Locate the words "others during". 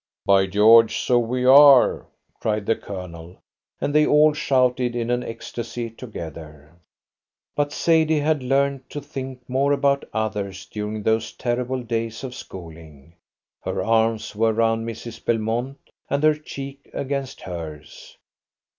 10.11-11.03